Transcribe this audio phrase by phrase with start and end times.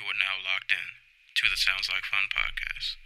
[0.00, 0.78] You are now locked in
[1.34, 2.96] to the Sounds Like Fun podcast.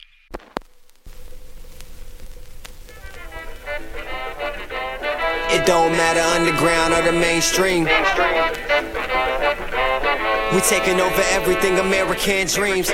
[5.52, 7.84] It don't matter underground or the mainstream.
[10.54, 12.88] We taking over everything American dreams.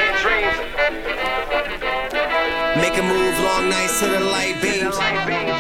[2.77, 5.60] Make a move, long nights to the light beams.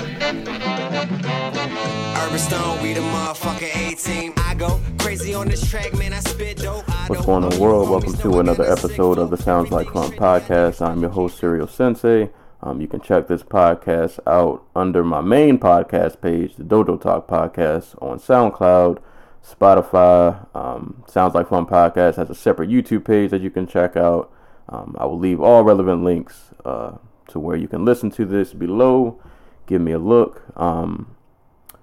[7.09, 7.91] What's going on, world?
[7.91, 10.81] Welcome to another episode of the Sounds Like Fun podcast.
[10.81, 12.31] I'm your host, Serial Sensei.
[12.63, 17.27] Um, you can check this podcast out under my main podcast page, the Dodo Talk
[17.27, 18.99] podcast, on SoundCloud,
[19.45, 20.46] Spotify.
[20.54, 24.32] Um, Sounds Like Fun podcast has a separate YouTube page that you can check out.
[24.68, 26.93] Um, I will leave all relevant links uh,
[27.31, 29.21] to where you can listen to this below.
[29.67, 30.43] Give me a look.
[30.57, 31.17] Um,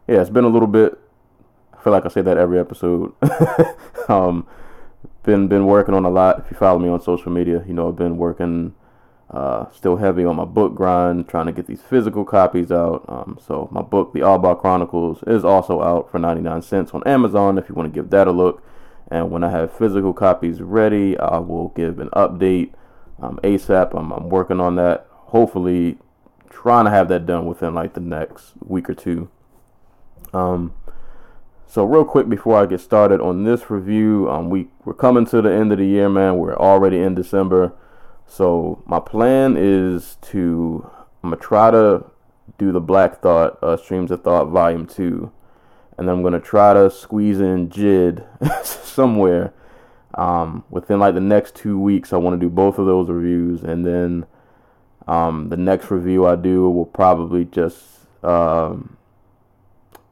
[0.08, 1.00] yeah, it's been a little bit.
[1.74, 3.14] I feel like I say that every episode.
[4.10, 4.48] um,
[5.24, 6.40] been been working on a lot.
[6.40, 8.74] If you follow me on social media, you know I've been working
[9.30, 13.04] uh, still heavy on my book grind, trying to get these physical copies out.
[13.10, 17.04] Um, so my book, The All Bar Chronicles, is also out for 99 cents on
[17.06, 18.64] Amazon if you want to give that a look.
[19.10, 22.74] And when I have physical copies ready, I will give an update
[23.22, 23.98] um, ASAP.
[23.98, 25.08] I'm, I'm working on that.
[25.10, 25.98] Hopefully,
[26.50, 29.30] trying to have that done within like the next week or two.
[30.34, 30.74] Um,
[31.66, 35.42] so real quick before I get started on this review, um, we we're coming to
[35.42, 36.38] the end of the year, man.
[36.38, 37.74] We're already in December,
[38.26, 40.90] so my plan is to
[41.24, 42.06] I'm gonna try to
[42.58, 45.32] do the Black Thought uh, Streams of Thought Volume Two,
[45.98, 48.26] and then I'm gonna try to squeeze in Jid
[48.66, 49.54] somewhere
[50.16, 52.14] um, within like the next two weeks.
[52.14, 54.26] I want to do both of those reviews, and then
[55.08, 57.84] um, the next review I do will probably just
[58.24, 58.97] um,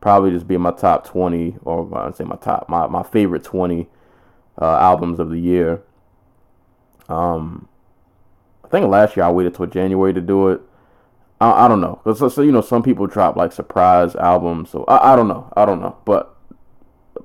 [0.06, 3.44] probably just be in my top 20 or I'd say my top my, my favorite
[3.44, 3.88] 20
[4.61, 5.81] uh, albums of the year.
[7.09, 7.67] Um
[8.64, 10.61] I think last year I waited till January to do it.
[11.42, 12.02] I, I don't know.
[12.14, 15.52] So, so you know some people drop like surprise albums so I, I don't know.
[15.58, 15.98] I don't know.
[16.05, 16.37] But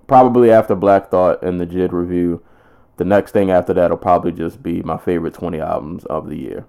[0.07, 2.43] probably after Black Thought and the Jid review
[2.97, 6.37] the next thing after that will probably just be my favorite 20 albums of the
[6.37, 6.65] year.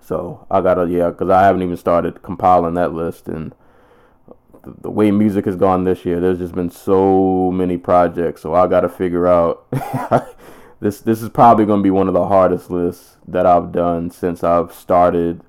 [0.00, 3.54] So I gotta yeah because I haven't even started compiling that list and
[4.64, 8.42] the, the way music has gone this year, there's just been so many projects.
[8.42, 9.66] So I got to figure out.
[10.80, 14.10] this this is probably going to be one of the hardest lists that I've done
[14.10, 15.40] since I've started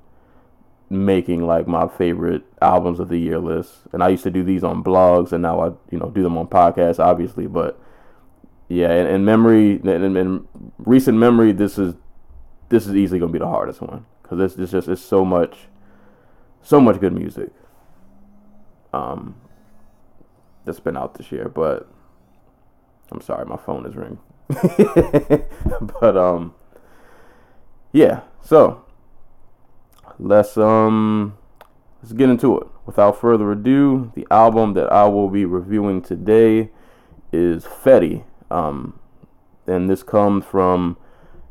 [0.90, 3.80] making like my favorite albums of the year lists.
[3.92, 6.38] And I used to do these on blogs, and now I you know do them
[6.38, 7.48] on podcasts, obviously.
[7.48, 7.80] But
[8.70, 10.48] yeah, in, in memory, in, in
[10.78, 11.96] recent memory, this is
[12.70, 15.24] this is easily going to be the hardest one because it's, this just it's so
[15.24, 15.68] much
[16.64, 17.52] so much good music
[18.96, 19.36] um,
[20.64, 21.50] that's been out this year.
[21.50, 21.88] But
[23.12, 24.20] I'm sorry, my phone is ringing.
[26.02, 26.54] but um,
[27.92, 28.22] yeah.
[28.42, 28.84] So
[30.20, 31.38] let's um
[32.02, 32.68] let's get into it.
[32.86, 36.70] Without further ado, the album that I will be reviewing today
[37.32, 38.24] is Fetti.
[38.52, 39.00] Um,
[39.66, 40.98] and this comes from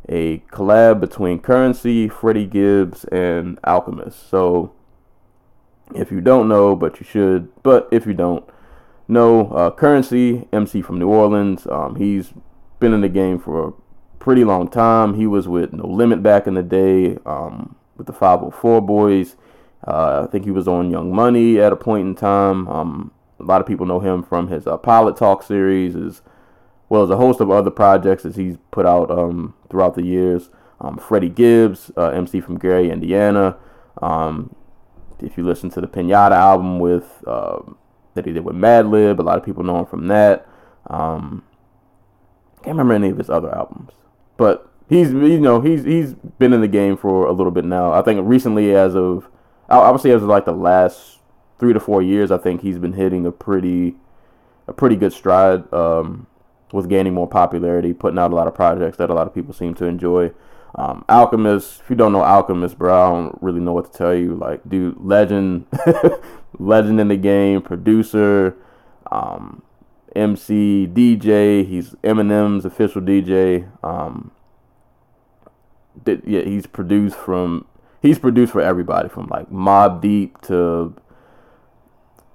[0.09, 4.28] a collab between Currency, Freddie Gibbs, and Alchemist.
[4.31, 4.72] So
[5.94, 8.44] if you don't know, but you should, but if you don't
[9.08, 12.32] know, uh, Currency, MC from New Orleans, um, he's
[12.80, 13.72] been in the game for a
[14.18, 15.14] pretty long time.
[15.14, 19.36] He was with No Limit back in the day, um, with the 504 Boys.
[19.86, 22.66] Uh, I think he was on Young Money at a point in time.
[22.68, 26.22] Um, a lot of people know him from his uh, Pilot Talk series, as
[26.88, 30.48] well as a host of other projects that he's put out um, throughout the years.
[30.80, 33.56] Um, Freddie Gibbs, uh, MC from Gary, Indiana.
[34.00, 34.54] Um,
[35.24, 37.60] if you listen to the Pinata album with uh,
[38.14, 40.46] that he did with Madlib, a lot of people know him from that.
[40.88, 41.44] Um,
[42.62, 43.92] can't remember any of his other albums,
[44.36, 47.92] but he's you know he's he's been in the game for a little bit now.
[47.92, 49.28] I think recently, as of
[50.00, 51.18] say as of like the last
[51.58, 53.96] three to four years, I think he's been hitting a pretty
[54.66, 56.26] a pretty good stride um,
[56.74, 59.54] with gaining more popularity, putting out a lot of projects that a lot of people
[59.54, 60.32] seem to enjoy.
[60.75, 64.14] Um, Alchemist, if you don't know Alchemist, bro, I don't really know what to tell
[64.14, 64.34] you.
[64.34, 65.66] Like, dude, legend,
[66.58, 68.56] legend in the game, producer,
[69.10, 69.62] um,
[70.16, 71.66] MC, DJ.
[71.66, 73.69] He's Eminem's official DJ.
[73.84, 74.32] Um,
[76.04, 77.66] th- yeah, he's produced from
[78.02, 80.94] he's produced for everybody from like Mobb Deep to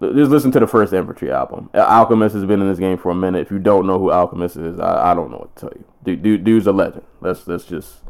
[0.02, 1.70] just listen to the first Infantry album.
[1.74, 3.42] Alchemist has been in this game for a minute.
[3.42, 5.86] If you don't know who Alchemist is, I, I don't know what to tell you.
[6.04, 7.06] Dude, dude, dude's a legend.
[7.20, 8.04] Let's let's just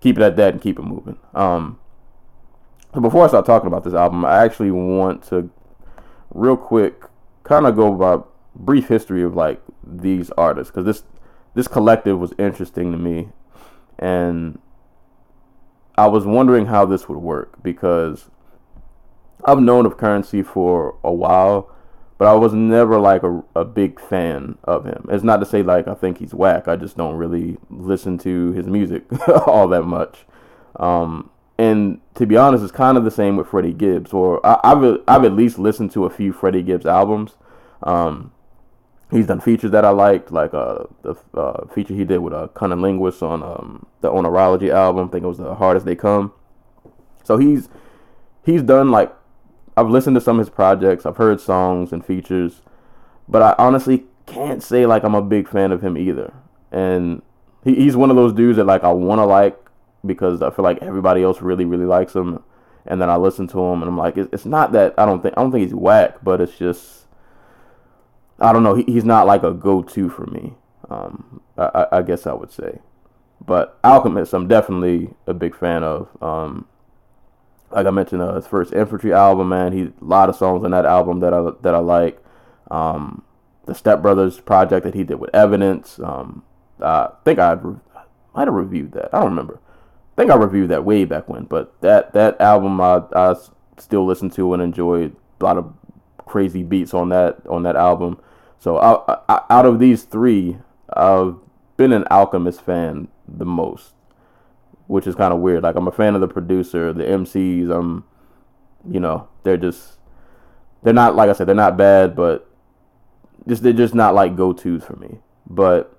[0.00, 1.18] keep it at that and keep it moving.
[1.34, 1.78] Um,
[2.94, 5.50] so before I start talking about this album, I actually want to
[6.32, 7.02] real quick
[7.42, 11.02] kind of go about brief history of like these artists because this
[11.54, 13.30] this collective was interesting to me,
[13.98, 14.60] and
[15.98, 18.30] I was wondering how this would work because
[19.44, 21.70] I've known of currency for a while,
[22.18, 25.06] but I was never like a, a big fan of him.
[25.10, 26.68] It's not to say like I think he's whack.
[26.68, 29.04] I just don't really listen to his music
[29.46, 30.26] all that much.
[30.76, 34.12] Um, and to be honest, it's kind of the same with Freddie Gibbs.
[34.12, 37.32] Or I, have I've at least listened to a few Freddie Gibbs albums.
[37.82, 38.32] Um,
[39.10, 42.48] he's done features that I liked, like uh, the uh, feature he did with uh,
[42.54, 45.08] CunninLynguists on um, the Oneirology album.
[45.08, 46.32] I think it was the hardest They Come.
[47.24, 47.68] So he's
[48.44, 49.14] he's done like
[49.76, 51.06] I've listened to some of his projects.
[51.06, 52.62] I've heard songs and features,
[53.28, 56.32] but I honestly can't say like I'm a big fan of him either.
[56.70, 57.22] And
[57.64, 59.58] he, he's one of those dudes that like I want to like
[60.04, 62.42] because I feel like everybody else really really likes him.
[62.86, 65.34] And then I listen to him and I'm like, it's not that I don't think
[65.36, 67.06] I don't think he's whack, but it's just
[68.40, 68.74] I don't know.
[68.74, 70.54] He, he's not like a go-to for me.
[70.88, 72.80] Um, I, I, guess I would say,
[73.44, 76.08] but Alchemist, I'm definitely a big fan of.
[76.20, 76.66] Um,
[77.70, 80.70] like I mentioned, uh, his first Infantry album, man, he a lot of songs on
[80.72, 82.22] that album that I that I like.
[82.70, 83.22] Um,
[83.66, 85.98] the Step Brothers project that he did with Evidence.
[86.00, 86.42] Um,
[86.82, 87.56] I think I
[88.34, 89.12] might have reviewed that.
[89.12, 89.60] I don't remember.
[89.64, 93.34] I think I reviewed that way back when, but that that album I I
[93.78, 95.12] still listen to and enjoy.
[95.40, 95.72] a lot of
[96.30, 98.18] crazy beats on that on that album.
[98.58, 100.58] So I, I, out of these three,
[100.92, 101.36] I've
[101.76, 103.94] been an Alchemist fan the most,
[104.90, 105.62] which is kind of weird.
[105.62, 107.70] Like I'm a fan of the producer, the MCs.
[107.70, 108.04] I'm, um,
[108.90, 109.98] you know, they're just
[110.82, 112.50] they're not like I said, they're not bad, but
[113.46, 115.20] just they're just not like go tos for me.
[115.48, 115.96] But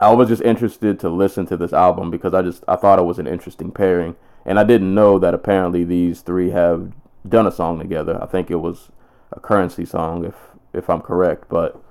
[0.00, 3.06] I was just interested to listen to this album because I just I thought it
[3.06, 6.92] was an interesting pairing, and I didn't know that apparently these three have
[7.26, 8.22] done a song together.
[8.22, 8.90] I think it was
[9.32, 10.34] a currency song, if
[10.74, 11.48] if I'm correct.
[11.48, 11.82] But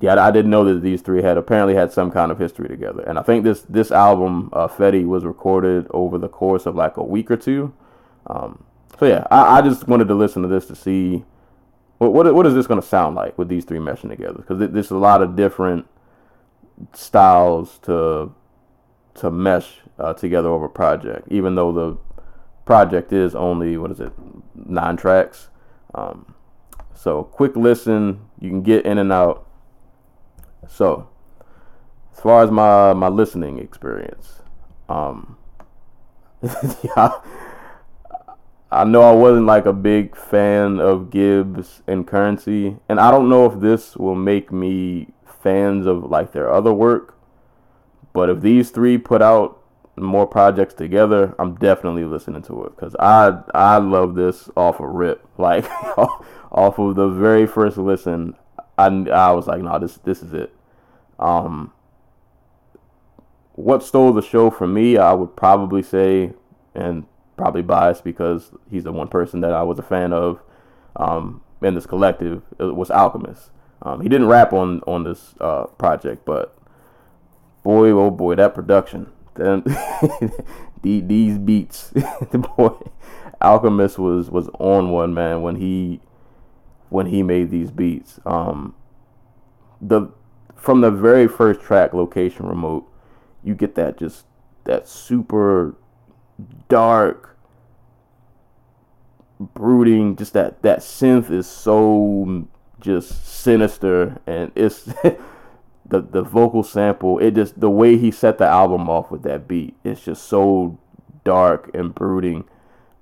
[0.00, 3.02] yeah, I didn't know that these three had apparently had some kind of history together.
[3.02, 6.96] And I think this this album, uh, Fetti, was recorded over the course of like
[6.96, 7.72] a week or two.
[8.26, 8.64] Um,
[8.98, 11.24] so yeah, I, I, just wanted to listen to this to see
[11.98, 14.38] what what, what is this going to sound like with these three meshing together?
[14.38, 15.86] Because there's a lot of different
[16.92, 18.34] styles to
[19.14, 21.28] to mesh uh, together over a project.
[21.30, 21.96] Even though the
[22.66, 24.12] project is only what is it
[24.54, 25.48] nine tracks.
[25.94, 26.34] Um,
[26.94, 29.46] so quick listen, you can get in and out.
[30.68, 31.08] So
[32.12, 34.42] as far as my my listening experience,
[34.88, 35.36] um,
[36.42, 37.20] yeah,
[38.70, 43.28] I know I wasn't like a big fan of Gibbs and Currency, and I don't
[43.28, 45.08] know if this will make me
[45.42, 47.16] fans of like their other work.
[48.12, 49.62] But if these three put out
[49.96, 54.86] more projects together, I'm definitely listening to it because I I love this off a
[54.86, 55.22] rip.
[55.38, 55.66] Like
[56.50, 58.34] off of the very first listen,
[58.78, 60.55] I I was like, no, this this is it.
[61.18, 61.72] Um,
[63.52, 66.32] what stole the show for me, I would probably say,
[66.74, 70.42] and probably biased because he's the one person that I was a fan of
[70.96, 72.42] um, in this collective.
[72.58, 73.50] Was Alchemist.
[73.82, 76.56] Um, he didn't rap on on this uh, project, but
[77.62, 79.64] boy, oh boy, that production, then
[80.82, 81.90] these beats,
[82.30, 82.74] the boy,
[83.40, 86.00] Alchemist was was on one man when he
[86.88, 88.20] when he made these beats.
[88.24, 88.74] Um,
[89.80, 90.08] the
[90.56, 92.90] from the very first track, location remote,
[93.44, 94.26] you get that just
[94.64, 95.76] that super
[96.68, 97.38] dark,
[99.38, 100.16] brooding.
[100.16, 102.46] Just that that synth is so
[102.80, 104.82] just sinister, and it's
[105.86, 107.18] the the vocal sample.
[107.18, 109.76] It just the way he set the album off with that beat.
[109.84, 110.78] It's just so
[111.24, 112.44] dark and brooding,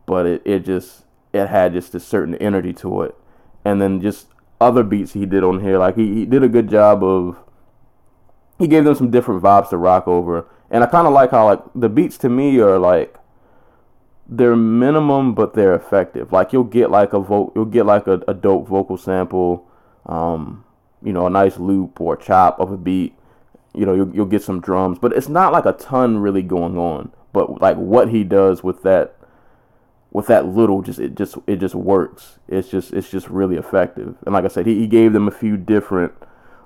[0.07, 3.17] but it it just it had just a certain energy to it
[3.65, 4.29] and then just
[4.61, 5.79] other beats he did on here.
[5.79, 7.37] Like he, he did a good job of
[8.65, 10.47] he gave them some different vibes to rock over.
[10.71, 13.15] And I kind of like how like the beats to me are like
[14.27, 16.33] they're minimum but they're effective.
[16.33, 19.69] Like you'll get like a vote, you'll get like a, a dope vocal sample,
[20.07, 20.65] um,
[21.03, 23.15] you know, a nice loop or chop of a beat.
[23.75, 26.79] You know, you'll, you'll get some drums, but it's not like a ton really going
[26.79, 27.13] on.
[27.35, 29.15] But like what he does with that
[30.11, 34.15] with that little just it just it just works it's just it's just really effective
[34.25, 36.13] and like i said he, he gave them a few different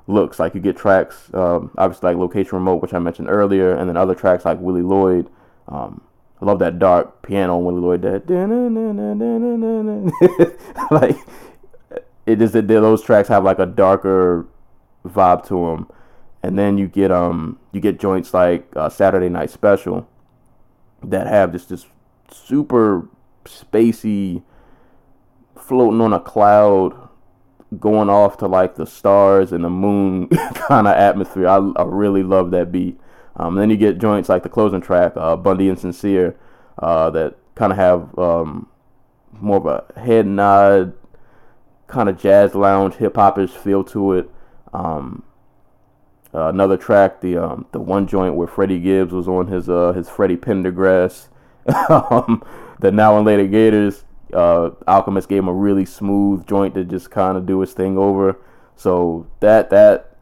[0.09, 0.38] looks.
[0.38, 3.97] Like you get tracks um, obviously like location remote which i mentioned earlier and then
[3.97, 5.29] other tracks like willie lloyd.
[5.69, 6.03] Um,
[6.41, 8.27] i love that dark piano on willie lloyd that
[10.91, 11.17] like
[12.27, 14.47] it just that those tracks have like a darker
[15.07, 15.88] vibe to them
[16.43, 20.09] and then you get um you get joints like uh, saturday night special
[21.03, 21.87] that have just this
[22.31, 23.09] super
[23.45, 24.43] spacey,
[25.57, 27.08] floating on a cloud
[27.79, 31.49] going off to like the stars and the moon kind of atmosphere.
[31.49, 32.99] I, I really love that beat.
[33.37, 36.37] Um, then you get joints like the closing track, uh, Bundy and Sincere,
[36.79, 38.69] uh, that kind of have um,
[39.33, 40.95] more of a head nod,
[41.87, 44.31] kind of jazz lounge, hip hopish feel to it.
[44.73, 45.23] Um,
[46.35, 49.93] uh, another track, the um, the one joint where Freddie Gibbs was on his uh,
[49.93, 51.29] his Freddie Pendergrass,
[51.89, 52.43] um,
[52.81, 54.05] the now and later Gators.
[54.33, 57.97] Uh, Alchemist gave him a really smooth joint to just kind of do his thing
[57.97, 58.39] over.
[58.77, 60.17] So that that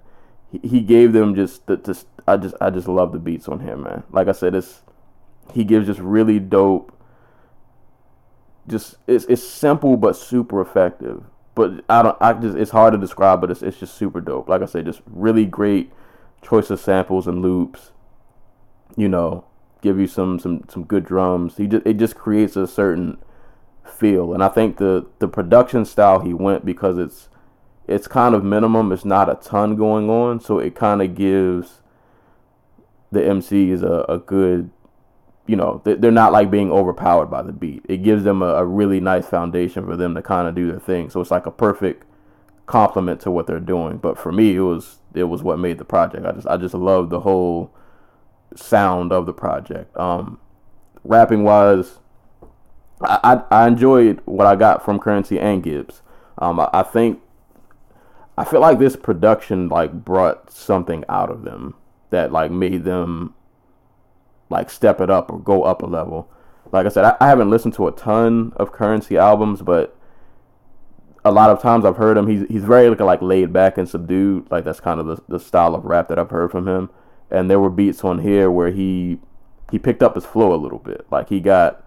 [0.62, 3.82] he gave them just the, just I just I just love the beats on him,
[3.82, 4.04] man.
[4.10, 4.82] Like I said, it's
[5.52, 6.92] he gives just really dope.
[8.68, 11.24] Just it's it's simple but super effective.
[11.54, 14.48] But I don't I just it's hard to describe, but it's it's just super dope.
[14.48, 15.92] Like I said, just really great
[16.42, 17.92] choice of samples and loops.
[18.96, 19.44] You know,
[19.82, 21.56] give you some some some good drums.
[21.56, 23.18] He just it just creates a certain
[23.88, 27.28] feel, and I think the the production style he went because it's
[27.86, 28.92] it's kind of minimum.
[28.92, 31.80] It's not a ton going on, so it kind of gives
[33.12, 34.70] the MCs a, a good,
[35.46, 37.84] you know, they're not like being overpowered by the beat.
[37.88, 40.80] It gives them a, a really nice foundation for them to kind of do their
[40.80, 41.08] thing.
[41.10, 42.04] So it's like a perfect
[42.66, 43.98] complement to what they're doing.
[43.98, 46.26] But for me, it was it was what made the project.
[46.26, 47.72] I just I just love the whole
[48.54, 49.96] sound of the project.
[49.96, 50.40] Um,
[51.04, 52.00] rapping wise,
[53.00, 56.02] I, I, enjoyed what I got from Currency and Gibbs.
[56.38, 57.20] Um, I, I think
[58.38, 61.74] I feel like this production like brought something out of them
[62.10, 63.34] that like made them
[64.48, 66.30] like step it up or go up a level.
[66.72, 69.96] Like I said, I, I haven't listened to a ton of currency albums, but
[71.24, 72.26] a lot of times I've heard him.
[72.26, 74.50] He's he's very like, like laid back and subdued.
[74.50, 76.90] Like that's kind of the, the style of rap that I've heard from him.
[77.30, 79.18] And there were beats on here where he
[79.70, 81.06] he picked up his flow a little bit.
[81.10, 81.85] Like he got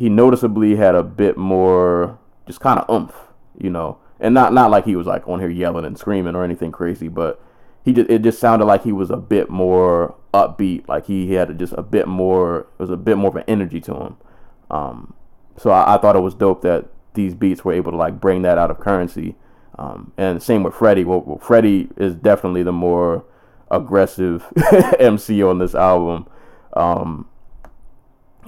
[0.00, 3.14] he noticeably had a bit more just kind of oomph,
[3.58, 3.98] you know.
[4.18, 7.08] And not not like he was like on here yelling and screaming or anything crazy,
[7.08, 7.38] but
[7.84, 11.58] he just it just sounded like he was a bit more upbeat, like he had
[11.58, 14.16] just a bit more, it was a bit more of an energy to him.
[14.70, 15.12] Um,
[15.58, 18.40] so I, I, thought it was dope that these beats were able to like bring
[18.40, 19.34] that out of currency.
[19.78, 21.04] Um, and same with Freddie.
[21.04, 23.26] Well, well, Freddie is definitely the more
[23.70, 24.46] aggressive
[24.98, 26.26] MC on this album.
[26.72, 27.29] Um,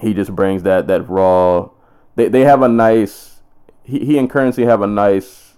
[0.03, 1.69] he just brings that that raw.
[2.15, 3.41] They they have a nice.
[3.83, 5.55] He he and Currency have a nice.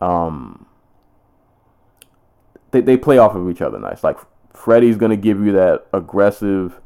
[0.00, 0.66] Um,
[2.70, 4.04] they, they play off of each other nice.
[4.04, 4.18] Like
[4.52, 6.80] Freddie's gonna give you that aggressive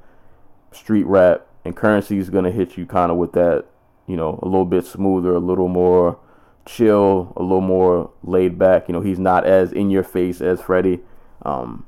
[0.70, 3.64] street rap, and Currency's gonna hit you kind of with that,
[4.06, 6.18] you know, a little bit smoother, a little more
[6.66, 8.88] chill, a little more laid back.
[8.88, 11.00] You know, he's not as in your face as Freddie.
[11.42, 11.87] Um,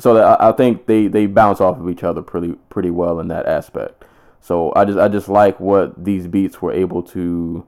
[0.00, 3.28] so I, I think they, they bounce off of each other pretty pretty well in
[3.28, 4.04] that aspect.
[4.40, 7.66] So I just I just like what these beats were able to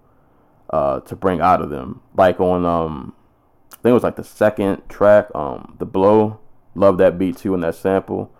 [0.71, 2.01] uh, to bring out of them.
[2.17, 3.15] Like on um
[3.73, 6.41] I think it was like the second track, um, the blow.
[6.75, 8.33] Love that beat too and that sample.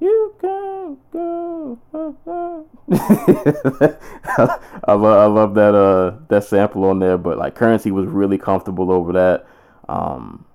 [0.00, 1.78] You can go.
[2.90, 8.38] I love I love that uh that sample on there, but like Curren$y was really
[8.38, 9.46] comfortable over that.
[9.88, 10.46] Um,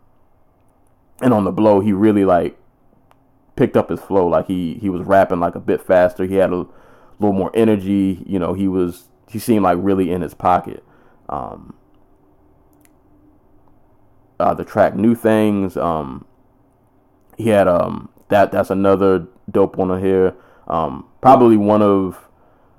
[1.22, 2.58] and on the blow, he really like
[3.56, 4.28] picked up his flow.
[4.28, 6.26] Like he he was rapping like a bit faster.
[6.26, 6.66] He had a
[7.20, 8.24] little more energy.
[8.26, 10.84] You know, he was he seemed like really in his pocket.
[11.30, 11.76] Um,
[14.40, 15.78] uh, the track New Things.
[15.78, 16.26] Um,
[17.38, 18.52] he had um, that.
[18.52, 20.36] That's another dope one here.
[20.68, 22.30] Um, probably one of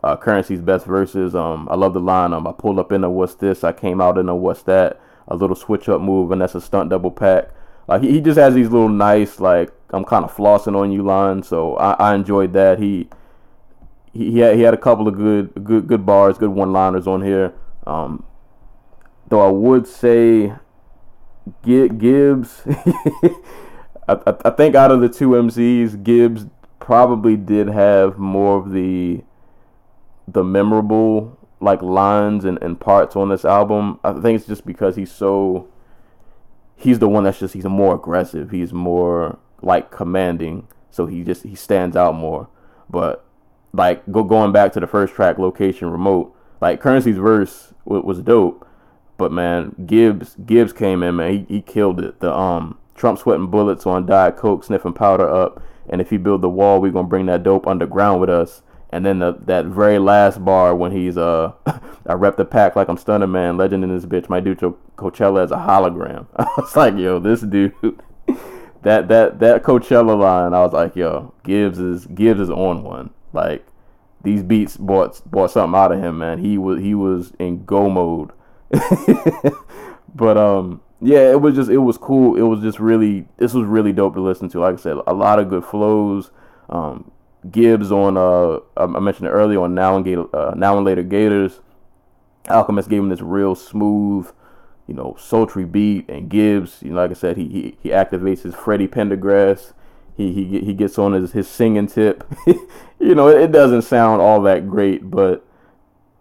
[0.02, 1.35] uh, Curren$y's best verses.
[1.35, 2.33] Um, I love the line.
[2.33, 3.64] Um, I pulled up in a what's this?
[3.64, 5.00] I came out in a what's that?
[5.28, 7.49] A little switch up move, and that's a stunt double pack.
[7.88, 11.02] Like he, he just has these little nice like I'm kind of flossing on you
[11.02, 11.49] lines.
[11.49, 12.78] So I, I enjoyed that.
[12.78, 13.09] He
[14.12, 17.23] he had, he had a couple of good good good bars, good one liners on
[17.23, 17.55] here.
[17.87, 18.25] Um,
[19.28, 20.55] though I would say
[21.62, 22.62] Gibbs,
[24.09, 26.47] I, I think out of the two MCs, Gibbs
[26.81, 29.23] probably did have more of the
[30.28, 33.99] the memorable like lines and, and parts on this album.
[34.05, 35.69] I think it's just because he's so
[36.76, 38.50] he's the one that's just he's more aggressive.
[38.50, 42.48] He's more like commanding, so he just he stands out more.
[42.88, 43.25] But
[43.72, 46.34] like go going back to the first track, location remote.
[46.60, 48.66] Like Curren$y's verse was, dope,
[49.18, 51.32] but man, Gibbs Gibbs came in, man.
[51.32, 52.20] He, he killed it.
[52.20, 55.62] The um Trump sweating bullets on Diet Coke, sniffing powder up.
[55.88, 58.62] And if you build the wall, we gonna bring that dope underground with us.
[58.90, 61.52] And then the, that very last bar when he's uh,
[62.06, 64.28] I rep the pack like I'm Stunner Man, legend in this bitch.
[64.28, 66.26] My dude Coachella as a hologram.
[66.36, 67.75] I was like, yo, this dude,
[68.83, 70.54] that that that Coachella line.
[70.54, 73.11] I was like, yo, Gibbs is Gibbs is on one.
[73.33, 73.66] Like
[74.23, 76.38] these beats brought brought something out of him, man.
[76.38, 78.33] He was he was in go mode
[80.14, 82.37] but um, yeah, it was just it was cool.
[82.37, 84.61] It was just really this was really dope to listen to.
[84.61, 86.30] Like I said, a lot of good flows.
[86.68, 87.11] Um,
[87.50, 91.02] Gibbs on uh, I mentioned it earlier on now and Gator, uh, now and later
[91.02, 91.61] Gators.
[92.49, 94.30] Alchemist gave him this real smooth,
[94.87, 98.43] you know, sultry beat, and Gibbs, you know, like I said, he he, he activates
[98.43, 99.73] his Freddie Pendergrass.
[100.16, 102.25] He he he gets on his his singing tip.
[102.47, 105.45] you know, it, it doesn't sound all that great, but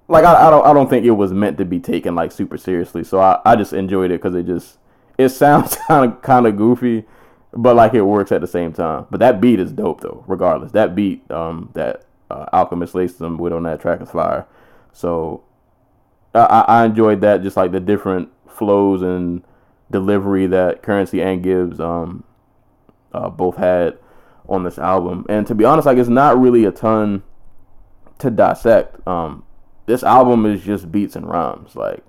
[0.08, 2.58] like I, I don't I don't think it was meant to be taken like super
[2.58, 3.04] seriously.
[3.04, 4.78] So I, I just enjoyed it because it just
[5.18, 7.06] it sounds kind of kind of goofy,
[7.54, 9.06] but like it works at the same time.
[9.10, 10.24] But that beat is dope though.
[10.28, 14.46] Regardless, that beat um that uh, Alchemist laced them with on that track is fire.
[14.92, 15.44] So
[16.34, 19.44] I, I enjoyed that just like the different flows and
[19.92, 22.24] delivery that Currency and Gibbs um
[23.14, 23.98] uh, both had
[24.48, 25.26] on this album.
[25.30, 27.24] And to be honest, like it's not really a ton
[28.20, 29.06] to dissect.
[29.08, 29.44] Um,
[29.86, 31.76] this album is just beats and rhymes.
[31.76, 32.04] Like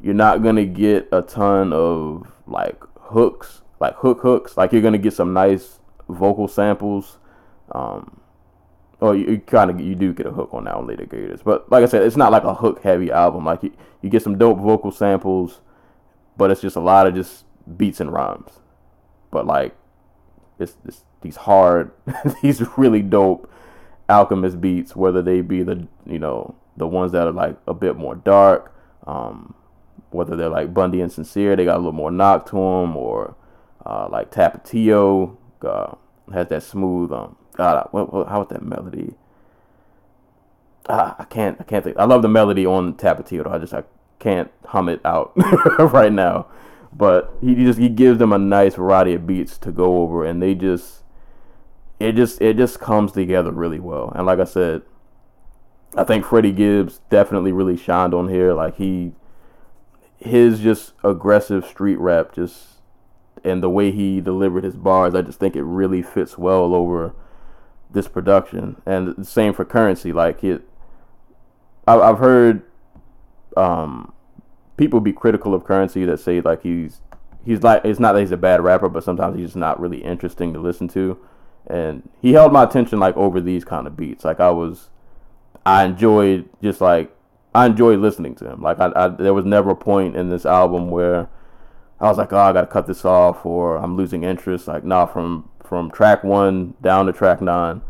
[0.00, 4.56] you're not gonna get a ton of like hooks, like hook hooks.
[4.56, 7.18] Like you're gonna get some nice vocal samples.
[7.72, 8.20] Um,
[9.00, 11.42] or you, you kind of you do get a hook on that on later Gators,
[11.42, 13.44] but like I said, it's not like a hook heavy album.
[13.44, 15.60] Like you, you get some dope vocal samples,
[16.36, 17.44] but it's just a lot of just
[17.76, 18.60] beats and rhymes.
[19.30, 19.76] But like
[20.58, 21.92] it's, it's these hard,
[22.42, 23.50] these really dope
[24.08, 27.96] Alchemist beats, whether they be the you know the ones that are like a bit
[27.96, 28.74] more dark,
[29.06, 29.54] um,
[30.10, 33.36] whether they're like Bundy and Sincere, they got a little more knock to them, or
[33.84, 35.94] uh, like Tapatio uh,
[36.32, 37.12] has that smooth.
[37.12, 39.14] Um, God, how was that melody?
[40.88, 41.98] Ah, I can't, I can't think.
[41.98, 43.50] I love the melody on Tapatio.
[43.50, 43.82] I just I
[44.20, 45.32] can't hum it out
[45.92, 46.46] right now.
[46.92, 50.40] But he just he gives them a nice variety of beats to go over, and
[50.40, 51.02] they just
[51.98, 54.12] it just it just comes together really well.
[54.14, 54.82] And like I said,
[55.96, 58.54] I think Freddie Gibbs definitely really shined on here.
[58.54, 59.14] Like he,
[60.16, 62.78] his just aggressive street rap, just
[63.42, 67.14] and the way he delivered his bars, I just think it really fits well over
[67.90, 68.80] this production.
[68.86, 70.12] And the same for currency.
[70.12, 70.62] Like it,
[71.86, 72.62] I, I've heard
[73.56, 74.12] um,
[74.76, 77.00] people be critical of currency that say like he's
[77.44, 80.02] he's like it's not that he's a bad rapper, but sometimes he's just not really
[80.02, 81.18] interesting to listen to.
[81.66, 84.24] And he held my attention like over these kind of beats.
[84.24, 84.90] Like I was
[85.66, 87.14] I enjoyed just like
[87.54, 88.62] I enjoyed listening to him.
[88.62, 91.28] Like I, I, there was never a point in this album where
[92.00, 94.68] I was like, oh, I gotta cut this off or I'm losing interest.
[94.68, 97.82] Like, nah, from from track one down to track nine,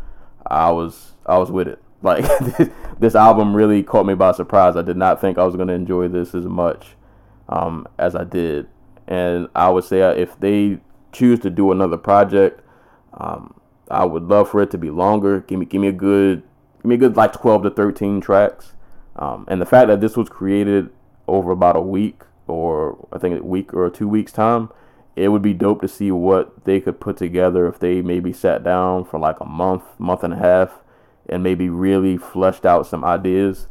[0.45, 1.81] I was I was with it.
[2.01, 2.23] Like
[2.99, 4.77] this album really caught me by surprise.
[4.77, 6.95] I did not think I was gonna enjoy this as much
[7.49, 8.69] um, as I did,
[9.05, 10.79] and I would say if they
[11.11, 12.61] choose to do another project,
[13.15, 13.59] um,
[13.91, 15.41] I would love for it to be longer.
[15.41, 16.43] Give me give me a good
[16.77, 18.73] give me a good like 12 to 13 tracks.
[19.17, 20.89] Um, and the fact that this was created
[21.27, 24.69] over about a week or I think a week or two weeks time,
[25.19, 28.63] it would be dope to see what they could put together if they maybe sat
[28.63, 30.81] down for like a month, month and a half,
[31.27, 33.67] and maybe really fleshed out some ideas.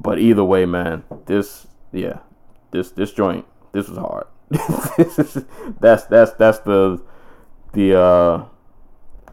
[0.00, 2.18] But either way, man, this yeah,
[2.70, 4.26] this this joint, this was hard.
[5.80, 7.02] that's that's that's the
[7.72, 8.44] the uh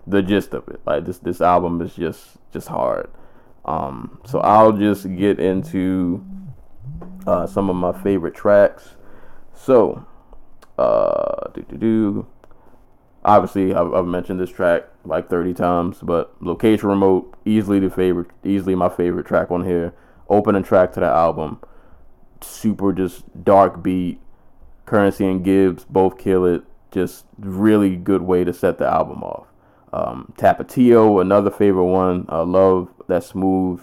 [0.07, 0.81] the gist of it.
[0.85, 3.09] Like this this album is just just hard.
[3.65, 6.25] Um, so I'll just get into
[7.27, 8.95] uh, some of my favorite tracks.
[9.53, 10.05] So,
[10.81, 12.27] uh, do do do.
[13.23, 18.29] Obviously, I've, I've mentioned this track like 30 times, but Location Remote easily the favorite,
[18.43, 19.93] easily my favorite track on here.
[20.27, 21.59] Opening track to the album,
[22.41, 24.19] super just dark beat.
[24.85, 26.63] Currency and Gibbs both kill it.
[26.91, 29.47] Just really good way to set the album off.
[29.93, 32.25] Um, Tapatio, another favorite one.
[32.29, 33.81] I love that smooth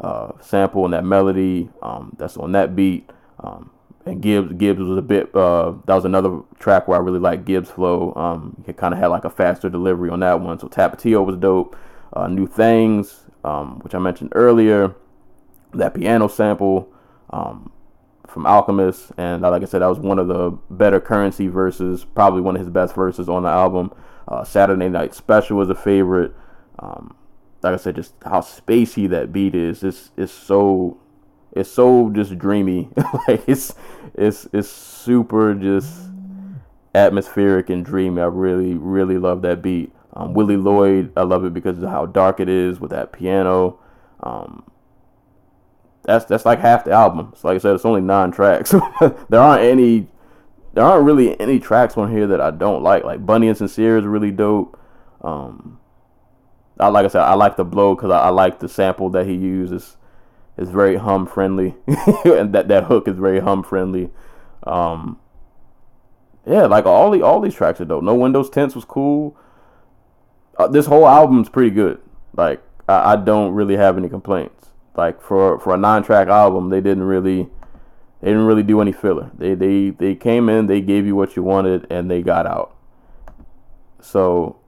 [0.00, 3.08] uh, sample and that melody um, that's on that beat.
[3.40, 3.70] Um,
[4.04, 5.34] and Gibbs Gibbs was a bit.
[5.34, 8.12] Uh, that was another track where I really liked Gibbs' flow.
[8.14, 10.58] Um, he kind of had like a faster delivery on that one.
[10.58, 11.76] So Tapatio was dope.
[12.12, 14.94] Uh, New Things, um, which I mentioned earlier,
[15.72, 16.92] that piano sample
[17.30, 17.72] um,
[18.26, 22.40] from Alchemist, and like I said, that was one of the better currency verses, probably
[22.40, 23.92] one of his best verses on the album.
[24.28, 26.34] Uh, Saturday Night Special was a favorite.
[26.78, 27.16] Um,
[27.62, 29.84] like I said, just how spacey that beat is.
[29.84, 30.98] It's it's so
[31.52, 32.88] it's so just dreamy.
[33.28, 33.74] like it's
[34.14, 35.92] it's it's super just
[36.94, 38.20] atmospheric and dreamy.
[38.22, 39.92] I really really love that beat.
[40.14, 43.78] Um, Willie Lloyd, I love it because of how dark it is with that piano.
[44.22, 44.64] Um,
[46.04, 47.32] that's that's like half the album.
[47.36, 48.70] So like I said, it's only nine tracks.
[49.28, 50.08] there aren't any
[50.74, 53.04] there aren't really any tracks on here that I don't like.
[53.04, 54.78] Like Bundy and Sincere is really dope.
[55.20, 55.78] Um,
[56.80, 59.26] I like I said, I like the blow because I, I, like the sample that
[59.26, 59.96] he uses.
[60.56, 61.74] Is very hum friendly,
[62.24, 64.10] and that that hook is very hum friendly.
[64.64, 65.18] Um,
[66.46, 68.02] yeah, like all the all these tracks are dope.
[68.02, 69.36] No Windows Tints was cool.
[70.58, 72.00] Uh, this whole album's pretty good.
[72.36, 74.70] Like I, I don't really have any complaints.
[74.96, 77.48] Like for for a nine track album, they didn't really
[78.20, 79.30] they didn't really do any filler.
[79.36, 82.76] They they they came in, they gave you what you wanted, and they got out.
[84.00, 84.58] So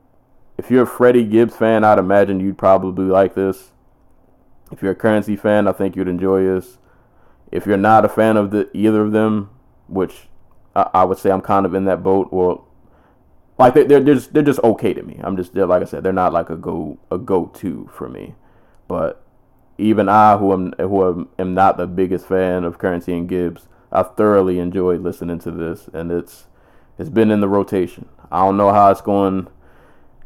[0.57, 3.73] if you're a Freddie Gibbs fan, I'd imagine you'd probably like this.
[4.73, 6.79] If you're a currency fan, I think you'd enjoy this.
[7.53, 9.51] If you're not a fan of the either of them,
[9.87, 10.29] which
[10.75, 12.65] I, I would say I'm kind of in that boat, or
[13.59, 15.21] like they're, they're just they're just okay to me.
[15.23, 18.35] I'm just like I said, they're not like a go a go to for me.
[18.89, 19.23] But
[19.79, 23.69] even I, who am who am, am not the biggest fan of Currency and Gibbs,
[23.93, 26.47] I thoroughly enjoyed listening to this, and it's
[26.99, 28.09] it's been in the rotation.
[28.33, 29.49] I don't know how it's going,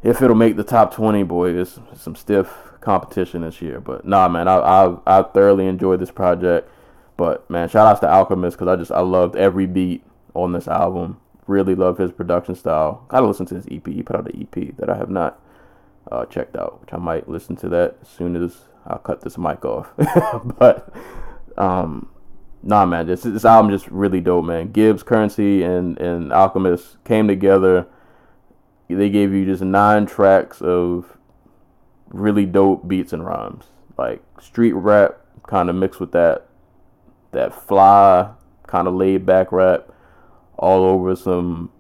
[0.03, 1.23] if it'll make the top twenty.
[1.23, 6.01] Boy, it's some stiff competition this year, but nah, man, I I, I thoroughly enjoyed
[6.01, 6.71] this project.
[7.19, 10.67] But man, shout outs to Alchemist because I just I loved every beat on this
[10.67, 11.21] album.
[11.47, 13.05] Really love his production style.
[13.09, 13.87] Gotta listen to his EP.
[13.87, 15.39] He put out an EP that I have not
[16.11, 19.37] uh, checked out, which I might listen to that as soon as I'll cut this
[19.37, 19.93] mic off.
[20.59, 20.91] but
[21.59, 22.09] um,
[22.63, 24.73] nah, man, this this album just really dope, man.
[24.73, 27.87] Gibbs, Currency, and and Alchemist came together.
[28.89, 31.18] They gave you just nine tracks of
[32.11, 33.67] really dope beats and rhymes,
[33.97, 36.47] like street rap, kind of mixed with that
[37.33, 38.31] that fly
[38.67, 39.89] kind of laid back rap,
[40.57, 41.71] all over some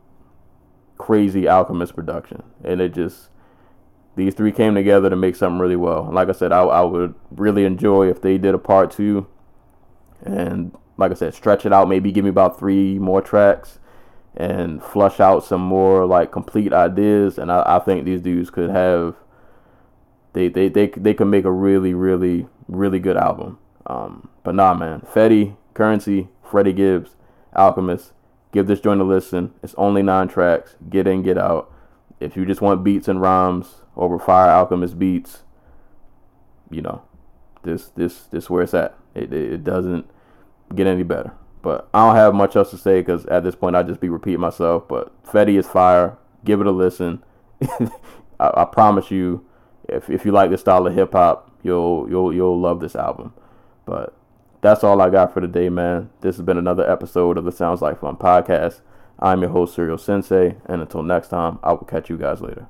[0.96, 3.28] crazy Alchemist production, and it just
[4.18, 6.10] these three came together to make something really well.
[6.12, 9.28] Like I said, I, I would really enjoy if they did a part two.
[10.24, 13.78] And like I said, stretch it out, maybe give me about three more tracks
[14.36, 17.38] and flush out some more like complete ideas.
[17.38, 19.14] And I, I think these dudes could have
[20.38, 23.58] they they they they could make a really really really good album.
[23.86, 27.16] Um, but nah, man, Fetti, Currency, Freddie Gibbs,
[27.56, 28.12] Alchemist.
[28.52, 29.52] Give this joint a listen.
[29.62, 30.76] It's only nine tracks.
[30.88, 31.70] Get in, get out.
[32.20, 35.42] If you just want beats and rhymes, over Fire Alchemist beats,
[36.70, 37.02] you know,
[37.64, 38.94] this this this where it's at.
[39.14, 40.08] It it doesn't
[40.74, 41.32] get any better.
[41.62, 44.08] But I don't have much else to say because at this point I just be
[44.08, 44.86] repeating myself.
[44.86, 46.16] But Fetti is fire.
[46.44, 47.24] Give it a listen.
[48.40, 49.44] I, I, promise you,
[49.88, 53.32] if if you like this style of hip hop, you'll you'll you'll love this album.
[53.84, 54.14] But
[54.60, 56.10] that's all I got for today, man.
[56.20, 58.80] This has been another episode of the Sounds Like Fun podcast.
[59.18, 62.68] I'm your host, Serial Sensei, and until next time, I will catch you guys later.